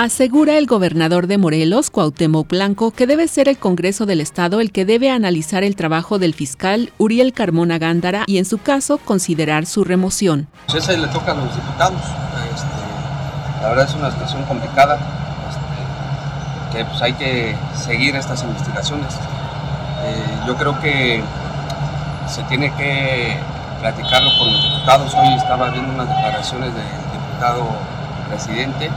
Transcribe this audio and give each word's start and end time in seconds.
Asegura 0.00 0.56
el 0.56 0.64
gobernador 0.64 1.26
de 1.26 1.36
Morelos, 1.36 1.90
Cuauhtémoc 1.90 2.48
Blanco, 2.48 2.90
que 2.90 3.06
debe 3.06 3.28
ser 3.28 3.50
el 3.50 3.58
Congreso 3.58 4.06
del 4.06 4.22
Estado 4.22 4.62
el 4.62 4.72
que 4.72 4.86
debe 4.86 5.10
analizar 5.10 5.62
el 5.62 5.76
trabajo 5.76 6.18
del 6.18 6.32
fiscal 6.32 6.90
Uriel 6.96 7.34
Carmona 7.34 7.76
Gándara 7.76 8.24
y, 8.26 8.38
en 8.38 8.46
su 8.46 8.56
caso, 8.56 8.96
considerar 8.96 9.66
su 9.66 9.84
remoción. 9.84 10.48
Pues 10.68 10.82
esa 10.82 10.96
le 10.96 11.06
toca 11.08 11.32
a 11.32 11.34
los 11.34 11.54
diputados. 11.54 12.00
Este, 12.00 13.60
la 13.60 13.68
verdad 13.68 13.88
es 13.90 13.94
una 13.94 14.10
situación 14.10 14.42
complicada, 14.44 14.98
este, 15.50 16.78
que 16.78 16.84
pues 16.86 17.02
hay 17.02 17.12
que 17.12 17.54
seguir 17.76 18.16
estas 18.16 18.42
investigaciones. 18.42 19.12
Eh, 20.02 20.24
yo 20.46 20.56
creo 20.56 20.80
que 20.80 21.22
se 22.26 22.42
tiene 22.44 22.74
que 22.74 23.36
platicarlo 23.82 24.30
con 24.38 24.50
los 24.50 24.62
diputados. 24.62 25.12
Hoy 25.14 25.34
estaba 25.34 25.68
viendo 25.68 25.92
unas 25.92 26.08
declaraciones 26.08 26.74
del 26.74 26.84
diputado 27.12 27.66
presidente 28.30 28.88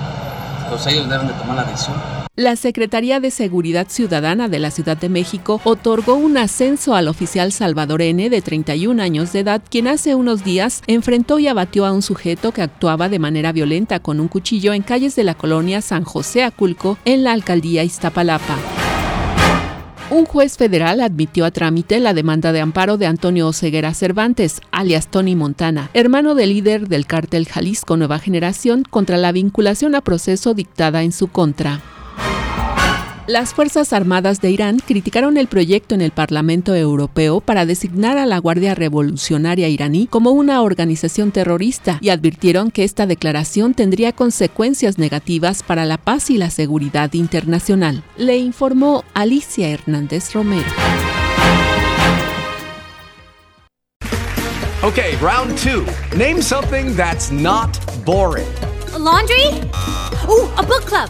ellos 0.88 1.10
deben 1.10 1.28
de 1.28 1.34
tomar 1.34 1.56
la 1.56 1.64
decisión. 1.64 1.96
La 2.36 2.56
Secretaría 2.56 3.20
de 3.20 3.30
Seguridad 3.30 3.88
Ciudadana 3.90 4.50
de 4.50 4.58
la 4.58 4.72
Ciudad 4.72 4.98
de 4.98 5.08
México 5.08 5.62
otorgó 5.64 6.16
un 6.16 6.38
ascenso 6.38 6.96
al 6.96 7.08
oficial 7.08 7.52
Salvador 7.52 8.02
N. 8.02 8.28
de 8.28 8.42
31 8.42 9.02
años 9.04 9.32
de 9.34 9.42
edad, 9.42 9.62
quien 9.70 9.88
hace 9.88 10.16
unos 10.16 10.44
días 10.44 10.82
enfrentó 10.88 11.38
y 11.38 11.48
abatió 11.48 11.86
a 11.86 11.92
un 11.92 12.02
sujeto 12.02 12.52
que 12.52 12.64
actuaba 12.64 13.08
de 13.08 13.20
manera 13.20 13.52
violenta 13.52 14.00
con 14.00 14.20
un 14.20 14.28
cuchillo 14.28 14.74
en 14.74 14.82
calles 14.82 15.16
de 15.16 15.24
la 15.24 15.36
colonia 15.36 15.82
San 15.82 16.04
José 16.04 16.44
Aculco, 16.44 16.98
en 17.06 17.24
la 17.24 17.34
alcaldía 17.34 17.84
Iztapalapa. 17.84 18.83
Un 20.14 20.26
juez 20.26 20.58
federal 20.58 21.02
admitió 21.02 21.44
a 21.44 21.50
trámite 21.50 22.00
la 22.00 22.14
demanda 22.14 22.52
de 22.52 22.62
amparo 22.62 22.98
de 22.98 23.08
Antonio 23.08 23.48
Oseguera 23.48 23.96
Cervantes, 23.96 24.62
alias 24.72 25.08
Tony 25.08 25.36
Montana, 25.36 25.90
hermano 25.96 26.36
del 26.36 26.50
líder 26.50 26.88
del 26.88 27.08
cártel 27.08 27.48
Jalisco 27.48 27.98
Nueva 27.98 28.20
Generación, 28.20 28.84
contra 28.88 29.18
la 29.18 29.32
vinculación 29.32 29.96
a 29.96 30.02
proceso 30.02 30.54
dictada 30.54 31.02
en 31.02 31.14
su 31.14 31.30
contra. 31.30 31.82
Las 33.26 33.54
Fuerzas 33.54 33.94
Armadas 33.94 34.42
de 34.42 34.52
Irán 34.52 34.80
criticaron 34.86 35.38
el 35.38 35.48
proyecto 35.48 35.96
en 35.96 36.02
el 36.02 36.12
Parlamento 36.12 36.76
Europeo 36.76 37.40
para 37.40 37.66
designar 37.66 38.18
a 38.18 38.26
la 38.26 38.38
Guardia 38.38 38.76
Revolucionaria 38.76 39.70
iraní 39.70 40.08
como 40.08 40.32
una 40.32 40.62
organización 40.62 41.32
terrorista 41.32 42.00
y 42.02 42.10
advirtieron 42.10 42.70
que 42.70 42.84
esta 42.84 43.06
declaración 43.06 43.76
tendría 43.76 44.12
consecuencias 44.12 44.98
negativas 44.98 45.64
para 45.64 45.86
la 45.86 45.98
paz 45.98 46.30
y 46.32 46.38
la 46.38 46.50
seguridad 46.50 47.14
internacional. 47.14 48.04
Le 48.18 48.38
informó 48.40 49.06
Alicia 49.14 49.70
Hernández 49.70 50.34
Romero. 50.34 50.68
Okay, 54.84 55.16
round 55.22 55.58
two. 55.58 55.86
Name 56.18 56.42
something 56.42 56.94
that's 56.98 57.32
not 57.32 57.80
boring. 58.04 58.50
A 58.94 59.00
laundry? 59.00 59.62
Ooh, 60.28 60.50
a 60.58 60.62
book 60.62 60.84
club. 60.86 61.10